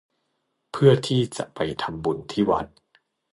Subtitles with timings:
[0.71, 2.65] เพื่อที่จะไปทำบุญที่วัด